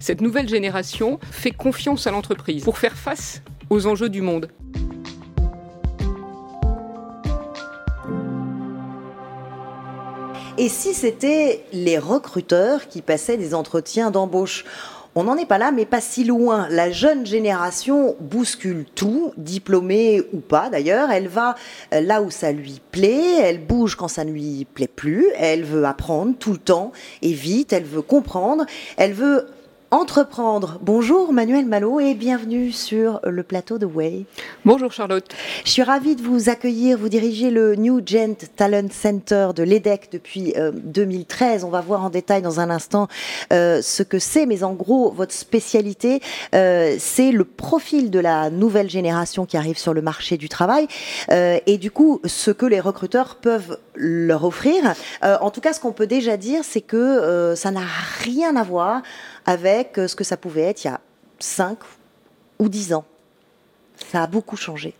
[0.00, 4.48] Cette nouvelle génération fait confiance à l'entreprise pour faire face aux enjeux du monde.
[10.56, 14.64] Et si c'était les recruteurs qui passaient des entretiens d'embauche?
[15.16, 16.68] On n'en est pas là, mais pas si loin.
[16.70, 21.10] La jeune génération bouscule tout, diplômée ou pas d'ailleurs.
[21.10, 21.56] Elle va
[21.92, 25.64] euh, là où ça lui plaît, elle bouge quand ça ne lui plaît plus, elle
[25.64, 28.64] veut apprendre tout le temps et vite, elle veut comprendre,
[28.96, 29.48] elle veut
[29.90, 30.78] Entreprendre.
[30.82, 34.26] Bonjour Manuel Malo et bienvenue sur le plateau de Way.
[34.66, 35.24] Bonjour Charlotte.
[35.64, 36.98] Je suis ravie de vous accueillir.
[36.98, 41.64] Vous dirigez le New Gent Talent Center de l'EDEC depuis 2013.
[41.64, 43.08] Euh, On va voir en détail dans un instant
[43.50, 46.20] euh, ce que c'est, mais en gros, votre spécialité,
[46.54, 50.86] euh, c'est le profil de la nouvelle génération qui arrive sur le marché du travail
[51.30, 54.94] et du coup, ce que les recruteurs peuvent leur offrir.
[55.22, 57.86] en tout cas, ce qu'on peut déjà dire, c'est que ça n'a
[58.22, 59.02] rien à voir
[59.48, 61.00] avec euh, ce que ça pouvait être il y a
[61.38, 61.78] 5
[62.58, 63.06] ou 10 ans.
[64.12, 64.94] Ça a beaucoup changé.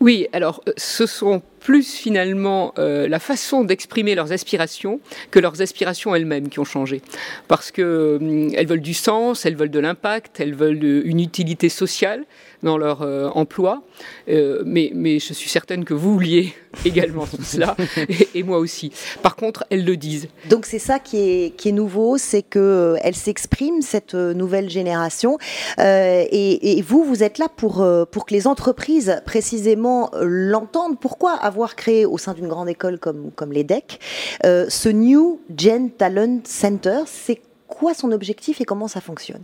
[0.00, 5.60] Oui, alors euh, ce sont plus finalement euh, la façon d'exprimer leurs aspirations que leurs
[5.62, 7.02] aspirations elles-mêmes qui ont changé.
[7.48, 12.24] Parce qu'elles elles veulent du sens, elles veulent de l'impact, elles veulent une utilité sociale
[12.62, 13.02] dans leur
[13.36, 13.82] emploi.
[14.26, 17.76] mais, mais je suis certaine que vous vouliez également tout cela,
[18.34, 18.92] et, moi aussi.
[19.22, 20.28] Par contre, elles le disent.
[20.48, 24.68] Donc c'est ça qui est, qui est nouveau, c'est qu'elle euh, s'exprime, cette euh, nouvelle
[24.68, 25.38] génération.
[25.78, 30.98] Euh, et, vous, vous êtes là pour, pour que les entreprises précisément l'entendent.
[30.98, 33.98] Pourquoi avoir créé au sein d'une grande école comme, comme l'EDEC
[34.44, 39.42] ce New Gen Talent Center C'est quoi son objectif et comment ça fonctionne?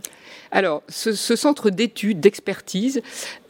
[0.51, 3.01] Alors, ce, centre d'études, d'expertise,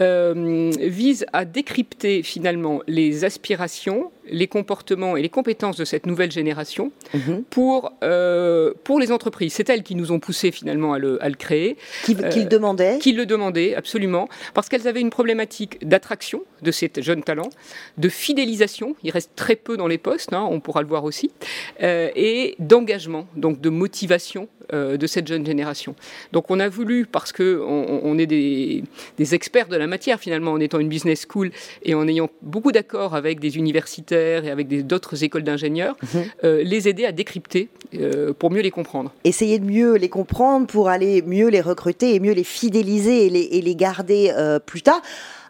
[0.01, 6.31] euh, vise à décrypter finalement les aspirations, les comportements et les compétences de cette nouvelle
[6.31, 7.43] génération mhm.
[7.49, 9.53] pour, euh, pour les entreprises.
[9.53, 11.77] C'est elles qui nous ont poussé finalement à le, créer.
[12.03, 14.29] Qui, euh, le demandaient Qui le demandaient, absolument.
[14.53, 17.49] Parce qu'elles avaient une problématique d'attraction de ces jeunes talents,
[17.97, 21.31] de fidélisation, il reste très peu dans les postes, hein, on pourra le voir aussi,
[21.79, 25.95] et d'engagement, donc de motivation euh, de cette jeune génération.
[26.31, 28.83] Donc on a voulu, parce qu'on on est des,
[29.19, 31.51] experts de la matière finalement, en étant une business school
[31.83, 36.23] et en ayant beaucoup d'accords avec des universitaires et avec d'autres écoles d'ingénieurs, mhm.
[36.43, 39.13] euh, les aider à décrypter euh, pour mieux les comprendre.
[39.23, 43.61] Essayer de mieux les comprendre pour aller mieux les recruter et mieux les fidéliser et
[43.61, 44.33] les, garder
[44.65, 45.01] plus tard.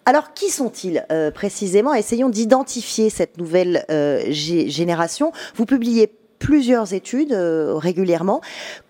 [0.05, 1.93] Alors, qui sont-ils précisément?
[1.93, 3.85] Essayons d'identifier cette nouvelle
[4.29, 5.31] génération.
[5.55, 6.09] Vous publiez
[6.39, 8.41] plusieurs études euh, régulièrement.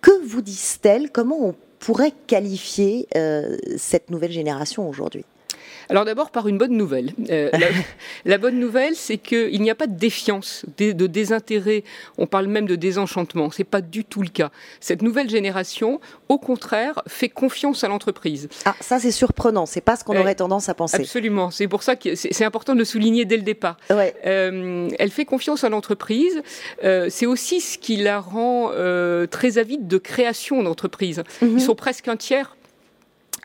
[0.02, 1.10] Que vous disent-elles?
[1.12, 5.26] Comment on pourrait qualifier euh, cette nouvelle génération aujourd'hui?
[5.90, 7.12] Alors d'abord par une bonne nouvelle.
[7.30, 7.50] Euh,
[8.26, 11.84] la, bonne nouvelle, c'est qu'il n'y a pas de défiance, de, désintérêt.
[12.18, 13.52] On parle même de désenchantement.
[13.52, 14.52] C'est pas du tout le cas.
[14.80, 18.50] Cette nouvelle génération, au contraire, fait confiance à l'entreprise.
[18.66, 19.66] Ah, ça c'est surprenant.
[19.66, 21.02] C'est pas ce qu'on aurait tendance à penser.
[21.02, 21.52] Absolument.
[21.52, 23.78] C'est pour ça que c'est important de le souligner dès le départ.
[23.92, 26.42] Euh, elle fait confiance à l'entreprise.
[26.84, 28.72] Euh, c'est aussi ce qui la rend
[29.30, 31.24] très avide de création d'entreprise.
[31.42, 31.60] Ils mhm.
[31.60, 32.56] sont presque un tiers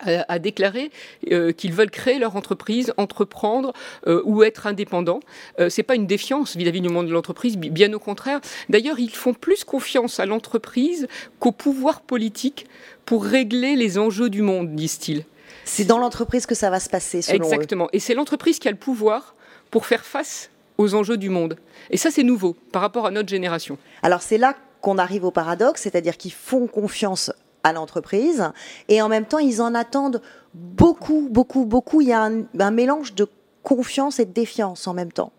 [0.01, 0.91] a déclaré
[1.31, 3.73] euh, qu'ils veulent créer leur entreprise, entreprendre
[4.07, 5.21] euh, ou être indépendants.
[5.59, 8.41] Euh, c'est pas une défiance vis-à-vis du monde de l'entreprise, bien au contraire.
[8.69, 12.67] D'ailleurs, ils font plus confiance à l'entreprise qu'au pouvoir politique
[13.05, 15.25] pour régler les enjeux du monde, disent-ils.
[15.65, 17.89] C'est dans l'entreprise que ça va se passer, selon Exactement.
[17.93, 19.35] Et c'est l'entreprise qui a le pouvoir
[19.71, 21.57] pour faire face aux enjeux du monde.
[21.91, 23.79] Et ça, c'est nouveau par rapport à notre génération.
[24.03, 27.31] Alors c'est là qu'on arrive au paradoxe, c'est-à-dire qu'ils font confiance
[27.63, 28.51] à l'entreprise
[28.89, 30.23] et en même temps ils en attendent
[30.55, 32.01] beaucoup, beaucoup, beaucoup.
[32.01, 33.27] Il y a un, mélange de
[33.63, 35.33] confiance et de défiance en même temps.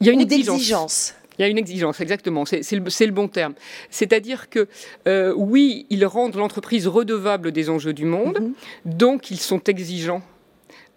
[0.00, 1.14] Il y a une exigence.
[1.38, 3.54] Il y a une exigence, exactement, c'est le, le, bon terme.
[3.90, 4.66] C'est-à-dire que,
[5.06, 8.54] euh, oui, ils rendent l'entreprise redevable des enjeux du monde, mhm.
[8.84, 10.22] donc ils sont exigeants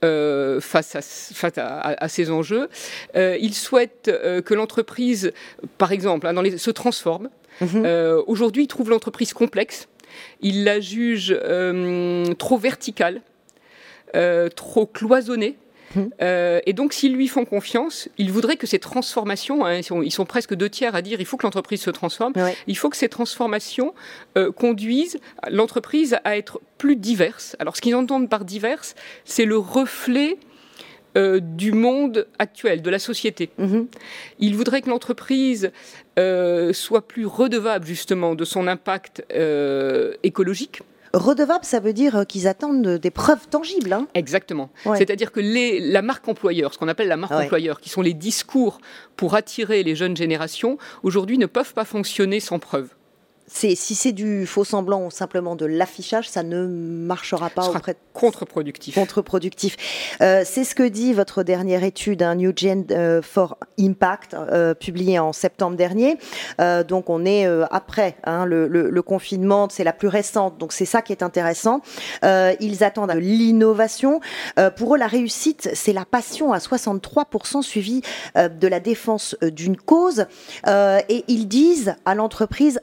[0.03, 2.69] euh, face, à, ces enjeux.
[3.15, 4.11] Euh, ils souhaitent
[4.43, 5.31] que l'entreprise,
[5.77, 7.29] par exemple, hein, dans les, se transforme.
[7.59, 7.85] Mhm.
[8.25, 9.87] Aujourd'hui, ils trouvent l'entreprise complexe.
[10.41, 13.21] Il la juge euh, trop verticale,
[14.15, 15.57] euh, trop cloisonnée.
[15.95, 16.09] Hum.
[16.21, 20.25] Euh, et donc, s'ils lui font confiance, il voudrait que ces transformations, hein, ils, sont,
[20.25, 22.31] presque deux tiers à dire il faut que l'entreprise se transforme,
[22.67, 23.93] il faut que ces transformations
[24.55, 25.19] conduisent
[25.49, 27.57] l'entreprise à être plus diverse.
[27.59, 30.37] Alors, ce qu'ils entendent par diverse, c'est le reflet
[31.17, 33.49] euh, du monde actuel, de la société.
[33.57, 33.87] Mhm.
[34.39, 35.71] Il voudrait que l'entreprise
[36.17, 40.81] euh, soit plus redevable justement de son impact euh, écologique.
[41.13, 43.91] Redevable, ça veut dire qu'ils attendent des preuves tangibles.
[43.91, 44.07] Hein.
[44.13, 44.69] Exactement.
[44.95, 48.13] C'est-à-dire que les, la marque employeur, ce qu'on appelle la marque employeur, qui sont les
[48.13, 48.79] discours
[49.17, 52.95] pour attirer les jeunes générations, aujourd'hui ne peuvent pas fonctionner sans preuves.
[53.53, 57.97] Si c'est du faux semblant ou simplement de l'affichage, ça ne marchera pas auprès de...
[58.13, 58.95] contre-productif.
[58.95, 59.75] Contre-productif.
[60.21, 64.73] Euh, c'est ce que dit votre dernière étude, un New Gen euh, for Impact, euh,
[64.73, 66.17] publiée en septembre dernier.
[66.87, 71.11] donc on est après hein, le, confinement, c'est la plus récente, donc c'est ça qui
[71.11, 71.81] est intéressant.
[72.23, 74.21] ils attendent l'innovation.
[74.77, 78.01] pour eux, la réussite, c'est la passion à 63% suivie
[78.35, 80.25] de la défense d'une cause.
[80.67, 82.79] et ils disent à l'entreprise,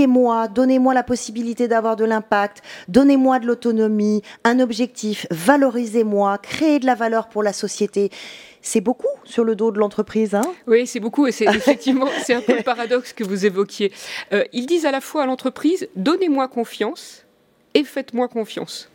[0.00, 6.86] impliquez-moi, donnez-moi la possibilité d'avoir de l'impact, donnez-moi de l'autonomie, un objectif, valorisez-moi, créez de
[6.86, 8.10] la valeur pour la société.
[8.62, 10.40] C'est beaucoup sur le dos de l'entreprise, hein?
[10.66, 13.92] Oui, c'est beaucoup, et c'est effectivement c'est un peu le paradoxe que vous évoquiez.
[14.32, 17.26] Euh, ils disent à la fois à l'entreprise donnez-moi confiance
[17.74, 18.88] et faites-moi confiance,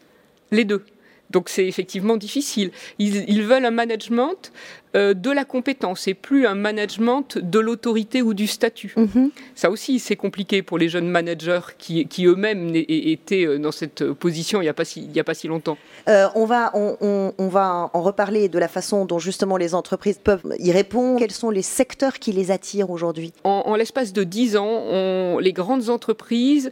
[0.52, 0.84] les deux.
[1.30, 2.72] Donc c'est effectivement difficile.
[3.00, 4.52] Ils, veulent un management
[4.95, 8.94] de la compétence et plus un management de l'autorité ou du statut.
[8.95, 9.31] Mhm.
[9.53, 14.62] Ça aussi, c'est compliqué pour les jeunes managers qui, eux-mêmes étaient euh, dans cette position
[14.62, 15.77] il n'y a, pas si, a pas si longtemps.
[16.07, 20.44] Euh, on, va, on, va en reparler de la façon dont justement les entreprises peuvent
[20.59, 21.19] y répondre.
[21.19, 23.33] Quels sont les secteurs qui les attirent aujourd'hui?
[23.44, 26.71] En, l'espace de 10 ans, les grandes entreprises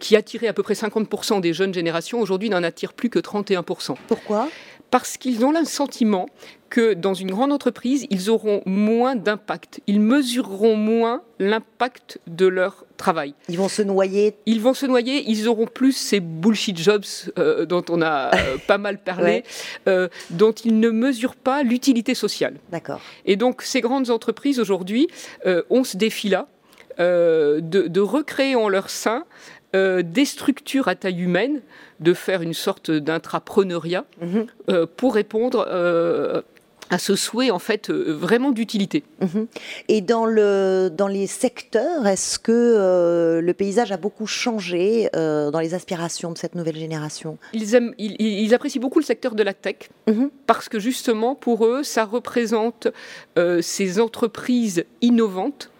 [0.00, 3.96] qui attiraient à peu près 50% des jeunes générations, aujourd'hui n'en attirent plus que 31%.
[4.08, 4.48] Pourquoi?
[4.90, 6.26] Parce qu'ils ont le sentiment
[6.70, 9.80] que dans une grande entreprise, ils auront moins d'impact.
[9.86, 13.34] Ils mesureront moins l'impact de leur travail.
[13.48, 14.34] Ils vont se noyer.
[14.46, 15.24] Ils vont se noyer.
[15.28, 17.04] Ils auront plus ces bullshit jobs
[17.38, 19.44] euh, dont on a euh, pas mal parlé,
[19.86, 22.56] euh, dont ils ne mesurent pas l'utilité sociale.
[22.70, 23.00] D'accord.
[23.24, 25.08] Et donc ces grandes entreprises aujourd'hui
[25.70, 26.48] ont ce défi-là
[26.98, 29.24] de, de, recréer en leur sein
[29.76, 31.60] euh, des structures à taille humaine,
[32.00, 34.46] de faire une sorte d'intrapreneuriat mhm.
[34.70, 36.40] euh, pour répondre euh,
[36.88, 39.02] à ce souhait en fait vraiment d'utilité.
[39.20, 39.46] Mhm.
[39.88, 45.74] Et dans, le, dans les secteurs, est-ce que le paysage a beaucoup changé dans les
[45.74, 47.38] aspirations de cette nouvelle génération?
[47.52, 50.30] Ils, aiment, ils, apprécient beaucoup le secteur de la tech mhm.
[50.46, 52.88] parce que justement pour eux, ça représente
[53.60, 55.70] ces entreprises innovantes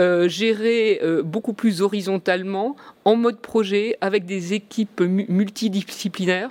[0.00, 6.50] euh, gérer euh, beaucoup plus horizontalement, en mode projet, avec des équipes multidisciplinaires.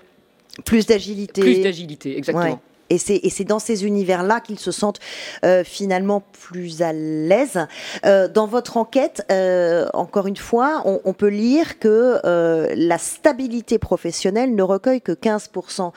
[0.66, 1.42] Plus d'agilité.
[1.42, 2.62] Plus d'agilité, exactement.
[2.92, 5.00] Et c'est dans ces univers-là qu'ils se sentent
[5.46, 7.68] euh, finalement plus à l'aise.
[8.06, 14.56] Euh, dans votre enquête, euh, encore une fois, on, peut lire que la stabilité professionnelle
[14.56, 15.92] ne recueille que 15%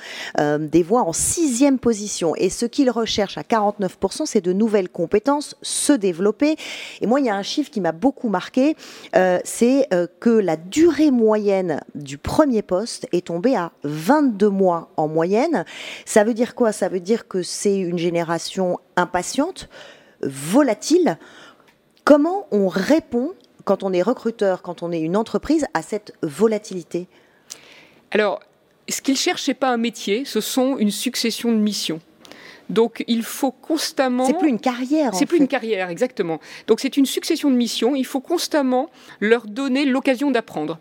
[0.58, 2.35] des voix en sixième position.
[2.37, 6.56] Et ce qu'ils recherchent à 49%, c'est de nouvelles compétences, se développer.
[7.00, 8.76] Et moi, il y a un chiffre qui m'a beaucoup marqué,
[9.44, 9.88] c'est
[10.20, 15.64] que la durée moyenne du premier poste est tombée à 22 mois en moyenne.
[16.05, 16.73] Ça veut dire quoi?
[16.73, 19.69] Ça veut dire que c'est une génération impatiente,
[20.22, 21.19] volatile.
[22.04, 23.32] Comment on répond
[23.64, 27.08] quand on est recruteur, quand on est une entreprise, à cette volatilité?
[28.10, 28.40] Alors,
[28.88, 32.00] ce qu'ils cherchent, ce n'est pas un métier, ce sont une succession de missions.
[32.70, 34.26] Donc il faut constamment.
[34.26, 35.14] C'est plus une carrière.
[35.14, 36.40] C'est plus une carrière, exactement.
[36.66, 37.94] Donc c'est une succession de missions.
[37.94, 38.88] Il faut constamment
[39.20, 40.78] leur donner l'occasion d'apprendre.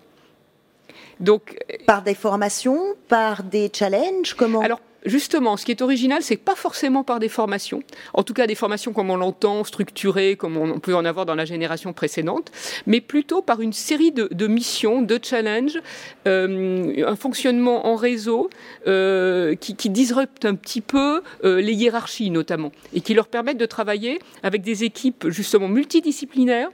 [1.19, 6.38] Donc par des formations, par des challenges, comment Alors justement, ce qui est original, c'est
[6.38, 7.83] pas forcément par des formations,
[8.13, 11.36] en tout cas des formations comme on l'entend, structurées, comme on peut en avoir dans
[11.36, 12.51] la génération précédente,
[12.86, 15.80] mais plutôt par une série de, missions, de challenges,
[16.27, 18.50] euh, un fonctionnement en réseau
[18.87, 23.57] euh, qui, qui, disrupte un petit peu euh, les hiérarchies notamment, et qui leur permettent
[23.57, 26.69] de travailler avec des équipes justement multidisciplinaires,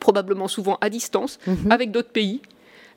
[0.00, 1.70] probablement souvent à distance, mhm.
[1.70, 2.40] avec d'autres pays.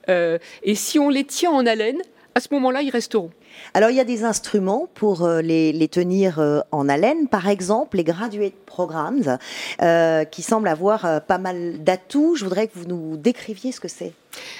[0.08, 2.02] Et si on les tient en haleine,
[2.38, 3.32] à ce moment-là, ils resteront.
[3.74, 7.30] Alors, il y a des instruments pour euh, les, tenir euh, en haleine.
[7.30, 9.38] Par exemple, les graduate programs,
[9.82, 12.36] euh, qui semblent avoir pas mal d'atouts.
[12.36, 14.12] Je voudrais que vous nous décriviez ce que c'est.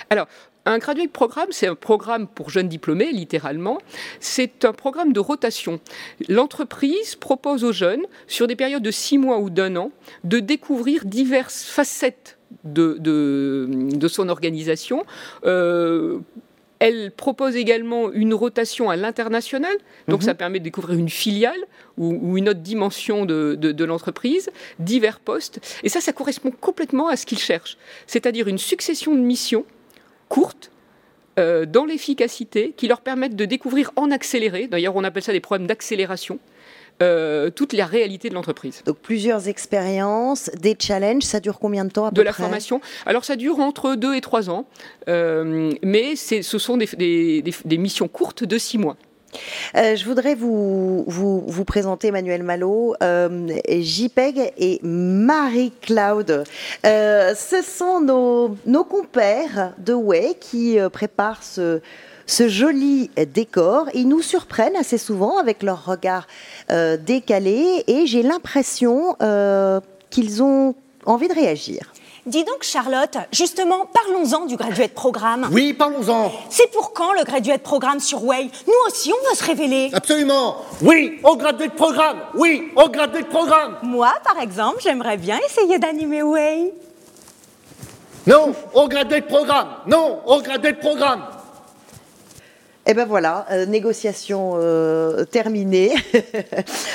[0.10, 0.28] Alors,
[0.66, 3.80] un graduate programme, c'est un programme pour jeunes diplômés, littéralement.
[4.22, 5.82] C'est un programme de rotation.
[6.30, 9.92] L'entreprise propose aux jeunes, sur des périodes de six mois ou d'un an,
[10.24, 15.04] de découvrir diverses facettes de, de, son organisation.
[16.80, 19.74] Elle propose également une rotation à l'international,
[20.08, 20.26] donc mhm.
[20.26, 21.60] ça permet de découvrir une filiale
[21.98, 25.60] ou, une autre dimension de, l'entreprise, divers postes.
[25.84, 29.66] Et ça, ça correspond complètement à ce qu'ils cherchent, c'est-à-dire une succession de missions
[30.28, 30.72] courtes,
[31.38, 35.42] euh, dans l'efficacité, qui leur permettent de découvrir en accéléré, d'ailleurs on appelle ça des
[35.42, 36.40] problèmes d'accélération,
[37.04, 38.82] euh, toute la réalité de l'entreprise.
[38.86, 42.80] Donc plusieurs expériences, des challenges, ça dure combien de temps à De la formation.
[43.06, 44.66] Alors ça dure entre deux et trois ans,
[45.10, 47.44] euh, mais ce sont des,
[47.78, 48.96] missions courtes de six mois.
[49.76, 56.46] Euh, je voudrais vous, vous, vous, présenter Emmanuel Malo, euh, JPEG et Marie-Claude.
[56.86, 61.82] Euh, ce sont nos, nos, compères de Way qui préparent ce,
[62.28, 63.88] ce joli décor.
[63.94, 66.28] Ils nous surprennent assez souvent avec leur regard
[66.70, 69.16] décalé et j'ai l'impression
[70.10, 71.92] qu'ils ont envie de réagir.
[72.26, 75.48] Dis donc, Charlotte, justement, parlons-en du graduate programme.
[75.52, 76.32] Oui, parlons-en.
[76.50, 78.50] C'est pour quand le graduate programme sur Way?
[78.66, 79.92] Nous aussi, on veut se révéler.
[79.94, 80.58] Absolument.
[80.82, 82.18] Oui, au graduate programme.
[82.34, 83.78] Oui, au graduate programme.
[83.84, 86.74] Moi, par exemple, j'aimerais bien essayer d'animer Way.
[88.26, 89.68] Non, au graduate programme.
[89.86, 91.22] Non, au graduate programme.
[92.88, 95.94] Eh ben voilà, euh, négociation euh, terminée.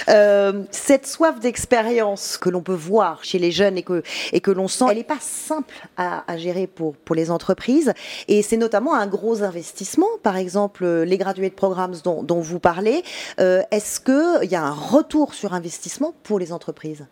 [0.08, 4.50] Euh, cette soif d'expérience que l'on peut voir chez les jeunes et que, et que
[4.50, 7.92] l'on sent, elle n'est pas simple à, gérer pour, pour les entreprises.
[8.26, 10.06] Et c'est notamment un gros investissement.
[10.22, 13.04] Par exemple, les gradués de programmes dont, dont vous parlez.
[13.38, 17.06] Est-ce qu'il y a un retour sur investissement pour les entreprises?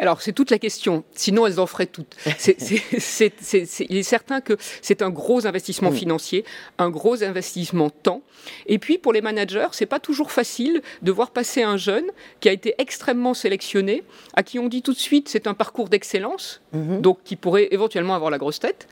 [0.00, 1.04] Alors, c'est toute la question.
[1.14, 2.16] Sinon, elles en feraient toutes.
[2.46, 5.94] il est certain que c'est un gros investissement mm.
[5.94, 6.44] financier,
[6.78, 8.22] un gros investissement temps.
[8.66, 12.06] Et puis, pour les managers, c'est pas toujours facile de voir passer un jeune
[12.40, 14.02] qui a été extrêmement sélectionné,
[14.32, 17.02] à qui on dit tout de suite c'est un parcours d'excellence, mm-hmm.
[17.02, 18.88] donc qui pourrait éventuellement avoir la grosse tête,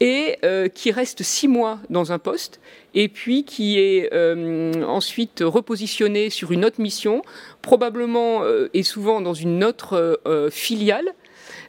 [0.00, 2.60] et euh, qui reste six mois dans un poste
[2.94, 7.22] et puis qui est euh, ensuite repositionné sur une autre mission,
[7.62, 11.12] probablement euh, et souvent dans une autre euh, filiale.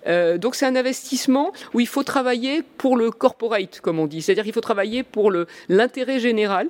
[0.06, 4.44] donc c'est un investissement où il faut travailler pour le corporate, comme on dit, c'est-à-dire
[4.44, 5.32] qu'il faut travailler pour
[5.70, 6.70] l'intérêt général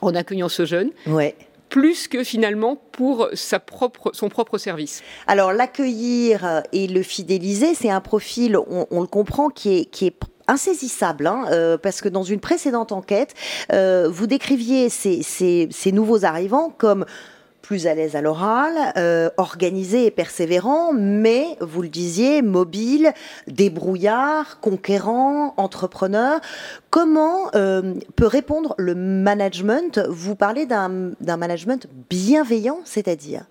[0.00, 0.90] en accueillant ce jeune.
[1.06, 1.34] Ouais
[1.68, 5.02] plus que finalement pour sa propre, son propre service.
[5.26, 10.06] Alors l'accueillir et le fidéliser, c'est un profil, on, on, le comprend, qui est, qui
[10.06, 10.14] est
[10.48, 13.34] insaisissable, hein, euh, parce que dans une précédente enquête,
[13.72, 17.04] euh, vous décriviez ces, ces, ces, nouveaux arrivants comme
[17.68, 23.12] plus à l'aise à l'oral, euh, organisé et persévérant, mais, vous le disiez, mobile,
[23.46, 26.40] débrouillard, conquérant, entrepreneur.
[26.88, 30.00] Comment euh, peut répondre le management?
[30.08, 33.44] Vous parlez d'un management bienveillant, c'est-à-dire?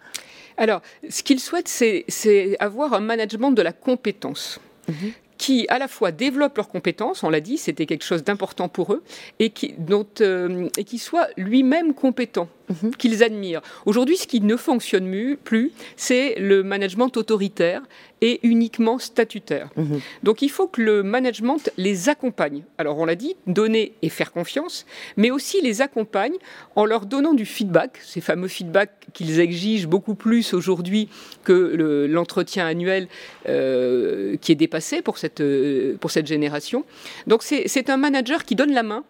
[0.57, 4.59] Alors, ce qu'il souhaite, c'est avoir un management de la compétence.
[4.87, 8.69] Mhm qui à la fois développent leurs compétences, on l'a dit, c'était quelque chose d'important
[8.69, 9.03] pour eux,
[9.39, 12.95] et qui, dont, euh, et qui soit lui-même compétent, mhm.
[12.95, 13.61] qu'ils admirent.
[13.85, 17.81] Aujourd'hui, ce qui ne fonctionne plus, c'est le management autoritaire
[18.21, 19.69] et uniquement statutaire.
[19.75, 19.99] Mhm.
[20.23, 22.63] Donc il faut que le management les accompagne.
[22.77, 24.85] Alors on l'a dit, donner et faire confiance,
[25.17, 26.35] mais aussi les accompagne
[26.75, 31.09] en leur donnant du feedback, ces fameux feedbacks qu'ils exigent beaucoup plus aujourd'hui
[31.43, 33.07] que l'entretien annuel
[33.47, 36.85] euh, qui est dépassé pour cette, euh, pour cette génération.
[37.27, 39.03] Donc c'est un manager qui donne la main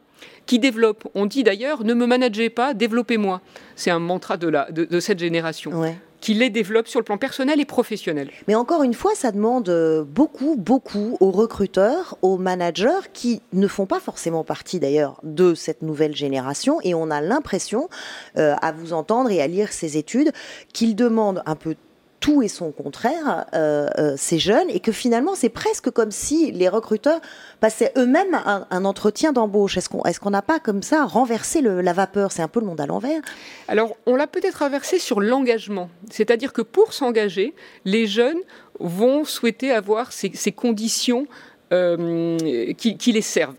[0.45, 1.07] qui développe.
[1.13, 3.41] On dit d'ailleurs, ne me managez pas, développez-moi.
[3.75, 5.71] C'est un mantra de, la, de, cette génération
[6.19, 8.29] qui les développe sur le plan personnel et professionnel.
[8.47, 13.67] Mais encore une fois, ça demande euh, beaucoup, beaucoup aux recruteurs, aux managers qui ne
[13.67, 16.79] font pas forcément partie d'ailleurs de cette nouvelle génération.
[16.83, 17.89] Et on a l'impression,
[18.37, 20.31] euh, à vous entendre et à lire ces études,
[20.73, 21.75] qu'ils demandent un peu
[22.19, 26.51] tout et son contraire, euh, euh, ces jeunes, et que finalement, c'est presque comme si
[26.51, 27.21] les recruteurs
[27.59, 29.77] passaient eux-mêmes un, entretien d'embauche.
[29.77, 32.31] Est-ce qu'on est n'a pas comme ça renversé la vapeur?
[32.31, 33.21] C'est un peu le monde à l'envers
[33.67, 35.89] Alors, on l'a peut-être inversé sur l'engagement.
[36.09, 37.53] C'est-à-dire que pour s'engager,
[37.85, 38.39] les jeunes
[38.79, 41.27] vont souhaiter avoir ces conditions
[41.73, 43.57] euh, qui, les servent.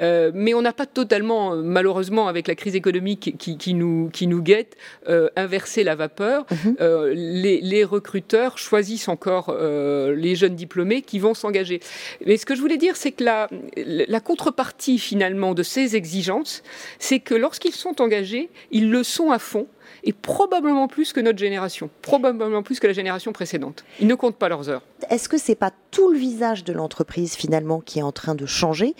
[0.00, 4.42] Euh, mais on n'a pas totalement, malheureusement, avec la crise économique qui, nous, qui nous
[4.42, 4.76] guette,
[5.08, 6.46] euh, inversé la vapeur.
[6.50, 6.76] Mhm.
[7.14, 11.80] les, recruteurs choisissent encore les jeunes diplômés qui vont s'engager.
[12.26, 16.62] Mais ce que je voulais dire, c'est que la, la contrepartie finalement de ces exigences,
[16.98, 19.66] c'est que lorsqu'ils sont engagés, ils le sont à fond
[20.04, 23.84] et probablement plus que notre génération, probablement plus que la génération précédente.
[24.00, 24.82] Ils ne comptent pas leurs heures.
[25.10, 28.46] Est-ce que c'est pas tout le visage de l'entreprise finalement qui est en train de
[28.46, 28.94] changer,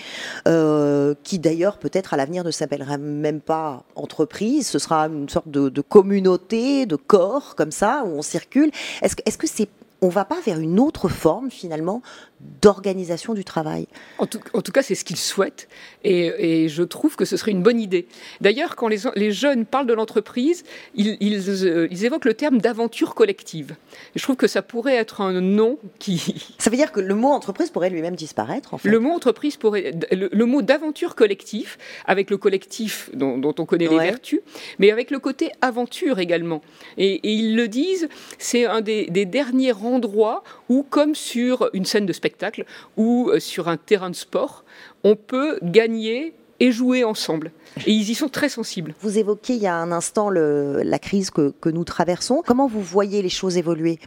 [0.46, 5.48] euh, qui d'ailleurs peut-être à l'avenir ne s'appellera même pas entreprise, ce sera une sorte
[5.48, 8.70] de, communauté, de corps comme ça où on circule?
[9.02, 9.68] Est-ce que est-ce que c'est
[10.00, 12.02] on va pas vers une autre forme finalement
[12.62, 13.88] d'organisation du travail.
[14.18, 15.68] En tout, cas, c'est ce qu'ils souhaitent
[16.04, 18.06] et, je trouve que ce serait une bonne idée.
[18.40, 20.64] D'ailleurs, quand les, jeunes parlent de l'entreprise,
[20.94, 23.74] ils, euh, ils, évoquent le terme d'aventure collective.
[24.14, 26.54] je trouve que ça pourrait être un nom qui...
[26.58, 28.88] Ça veut dire que le mot entreprise pourrait lui-même disparaître, en fait.
[28.88, 29.92] Le mot entreprise pourrait...
[30.12, 31.76] Le, mot d'aventure collective,
[32.06, 34.40] avec le collectif dont, on connaît les vertus,
[34.78, 36.62] mais avec le côté aventure également.
[36.96, 42.06] Et, ils le disent, c'est un des, des derniers endroits où, comme sur une scène
[42.06, 42.64] de spectacle,
[42.96, 44.64] ou euh, sur un terrain de sport,
[45.04, 47.52] on peut gagner et jouer ensemble.
[47.86, 48.94] Et ils y sont très sensibles.
[49.00, 52.42] Vous évoquiez il y a un instant la crise que, que nous traversons.
[52.44, 53.98] Comment vous voyez les choses évoluer?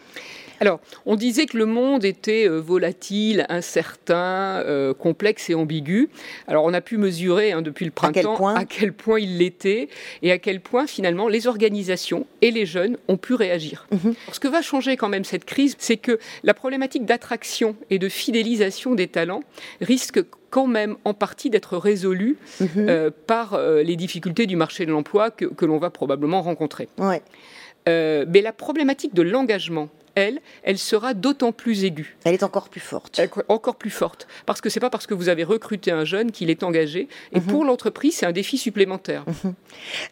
[0.61, 6.09] Alors, on disait que le monde était euh, volatile, incertain, euh, complexe et ambigu.
[6.45, 9.89] Alors, on a pu mesurer hein, depuis le printemps à quel, point il l'était
[10.21, 13.87] et à quel point finalement les organisations et les jeunes ont pu réagir.
[13.91, 14.13] Mhm.
[14.31, 18.07] Ce que va changer quand même cette crise, c'est que la problématique d'attraction et de
[18.07, 19.41] fidélisation des talents
[19.81, 22.67] risque quand même en partie d'être résolue mhm.
[22.77, 26.87] euh, par les difficultés du marché de l'emploi que, l'on va probablement rencontrer.
[27.87, 32.17] mais la problématique de l'engagement elle, elle sera d'autant plus aiguë.
[32.23, 33.21] Elle est encore plus forte.
[33.47, 34.27] encore plus forte.
[34.45, 37.07] Parce que c'est pas parce que vous avez recruté un jeune qu'il est engagé.
[37.33, 37.45] Et mhm.
[37.45, 39.23] pour l'entreprise, c'est un défi supplémentaire.
[39.27, 39.53] Mhm.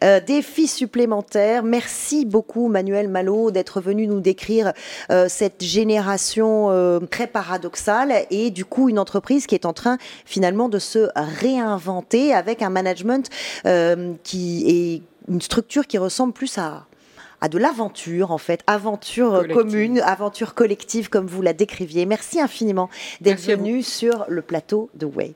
[0.04, 1.62] Euh, défi supplémentaire.
[1.62, 4.72] Merci beaucoup, Manuel Malo, d'être venu nous décrire
[5.10, 9.98] euh, cette génération euh, très paradoxale et du coup une entreprise qui est en train
[10.24, 13.28] finalement de se réinventer avec un management
[14.24, 16.86] qui est une structure qui ressemble plus à
[17.40, 22.06] à de l'aventure, en fait, aventure commune, aventure collective, comme vous la décriviez.
[22.06, 22.88] Merci infiniment
[23.20, 25.34] d'être venu sur le plateau de Way.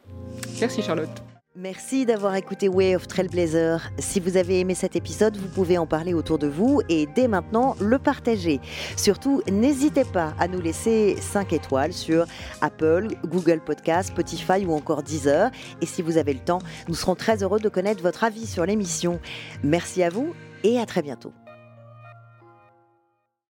[0.61, 1.23] Merci Charlotte.
[1.57, 3.79] Merci d'avoir écouté Way of Trailblazer.
[4.01, 7.29] Si vous avez aimé cet épisode, vous pouvez en parler autour de vous et dès
[7.29, 8.61] maintenant le partager.
[8.97, 12.27] Surtout, n'hésitez pas à nous laisser 5 étoiles sur
[12.61, 15.53] Apple, Google Podcast, Spotify ou encore Deezer.
[15.81, 16.59] Et si vous avez le temps,
[16.89, 19.21] nous serons très heureux de connaître votre avis sur l'émission.
[19.63, 20.35] Merci à vous
[20.65, 21.33] et à très bientôt.